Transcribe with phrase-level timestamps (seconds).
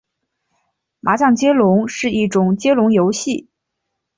[0.99, 3.51] 麻将接龙是一种接龙游戏。